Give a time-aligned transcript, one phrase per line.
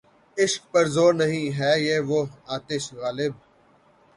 [0.37, 2.19] عشق پر زور نہیں، ہے یہ وہ
[2.55, 3.33] آتش غالب